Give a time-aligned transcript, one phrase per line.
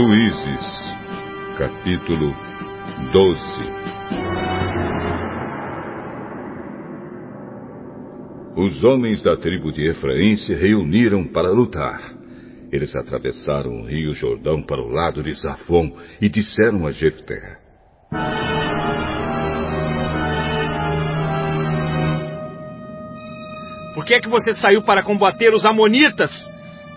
[0.00, 0.82] Juízes,
[1.58, 2.34] capítulo
[3.12, 3.40] 12
[8.56, 12.14] Os homens da tribo de Efraim se reuniram para lutar.
[12.72, 17.58] Eles atravessaram o rio Jordão para o lado de Zafon e disseram a Jefté:
[23.94, 26.30] Por que é que você saiu para combater os amonitas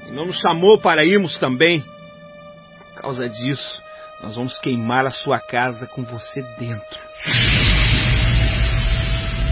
[0.08, 1.84] e não nos chamou para irmos também?
[3.04, 3.84] Causa disso,
[4.22, 7.02] nós vamos queimar a sua casa com você dentro.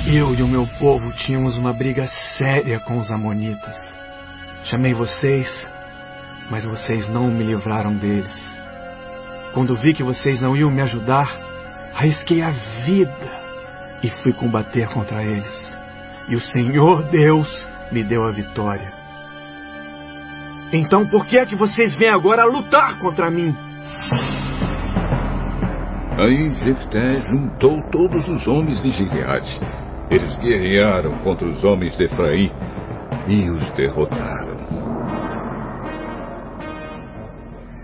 [0.07, 3.75] Eu e o meu povo tínhamos uma briga séria com os Amonitas.
[4.63, 5.49] Chamei vocês,
[6.49, 8.33] mas vocês não me livraram deles.
[9.53, 11.37] Quando vi que vocês não iam me ajudar,
[11.93, 12.51] arrisquei a
[12.85, 13.41] vida
[14.01, 15.77] e fui combater contra eles.
[16.29, 19.00] E o Senhor Deus me deu a vitória.
[20.73, 23.55] Então por que é que vocês vêm agora lutar contra mim?
[26.17, 29.59] Aí Jefté juntou todos os homens de Gileade.
[30.09, 32.51] Eles guerrearam contra os homens de Efraim
[33.27, 34.51] e os derrotaram.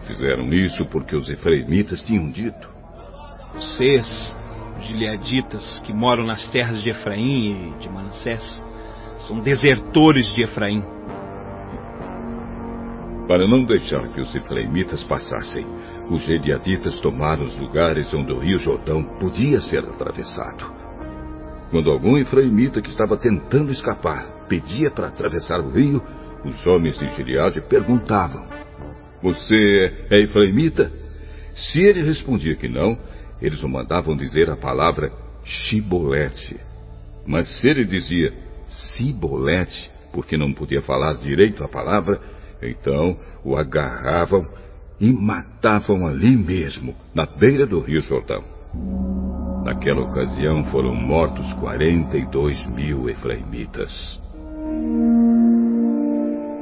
[0.05, 2.69] Fizeram isso porque os efraimitas tinham dito:
[3.53, 4.37] Vocês,
[4.79, 8.65] os gileaditas que moram nas terras de Efraim e de Manassés,
[9.19, 10.83] são desertores de Efraim.
[13.27, 15.65] Para não deixar que os efraimitas passassem,
[16.09, 20.73] os Gediaditas tomaram os lugares onde o rio Jordão podia ser atravessado.
[21.69, 26.01] Quando algum efraimita que estava tentando escapar pedia para atravessar o rio,
[26.45, 28.47] os homens de Gileade perguntavam:
[29.21, 30.89] Você é efraimita?
[31.53, 32.97] Se ele respondia que não,
[33.41, 35.11] eles o mandavam dizer a palavra
[35.43, 36.57] Shibolete.
[37.25, 38.33] Mas se ele dizia
[38.67, 42.21] Sibolete, porque não podia falar direito a palavra,
[42.61, 44.47] então o agarravam
[44.99, 48.43] e matavam ali mesmo, na beira do rio Jordão.
[49.63, 53.91] Naquela ocasião foram mortos 42 mil efraimitas.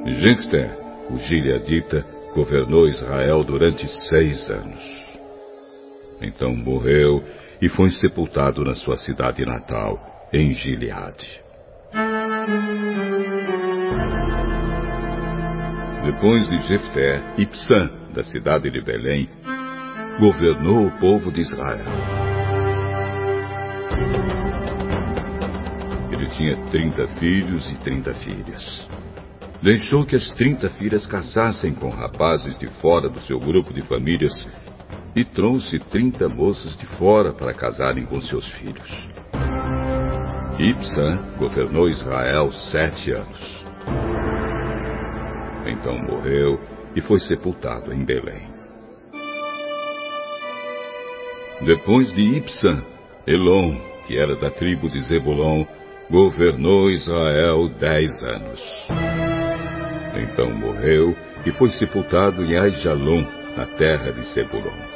[0.06, 0.78] Jefté,
[1.10, 4.84] o gileadita, governou Israel durante seis anos.
[6.22, 7.24] Então morreu
[7.62, 11.42] e foi sepultado na sua cidade natal, em Gileade.
[16.06, 19.28] Depois de Jefté, Ipsã, da cidade de Belém,
[20.20, 21.84] governou o povo de Israel.
[26.12, 28.88] Ele tinha trinta filhos e trinta filhas.
[29.64, 34.48] Deixou que as trinta filhas casassem com rapazes de fora do seu grupo de famílias
[35.16, 39.10] e trouxe trinta moças de fora para casarem com seus filhos.
[40.60, 43.65] Ipsã governou Israel sete anos.
[45.66, 46.60] Então morreu
[46.96, 48.54] e foi sepultado em Belém.
[51.62, 52.84] Depois de Ipsã,
[53.26, 55.66] Elon, que era da tribo de Zebulon,
[56.10, 58.62] governou Israel dez anos.
[60.22, 61.16] Então morreu
[61.46, 64.96] e foi sepultado em Aijalon, na terra de Zebulon.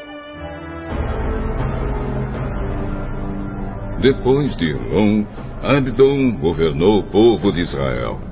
[4.02, 5.26] Depois de Elon,
[5.62, 8.29] Abdon governou o povo de Israel.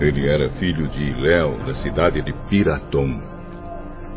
[0.00, 3.20] Ele era filho de Iléu, da cidade de Piratom.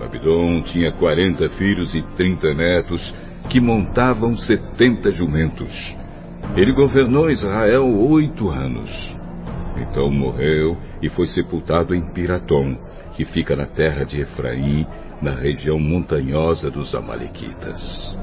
[0.02, 3.14] Abdon tinha quarenta filhos e trinta netos,
[3.50, 5.94] que montavam setenta jumentos.
[6.56, 8.90] Ele governou Israel oito anos.
[9.76, 12.78] Então morreu e foi sepultado em Piratom,
[13.16, 14.88] que fica na terra de Efraim,
[15.22, 18.16] na região montanhosa dos Amalequitas.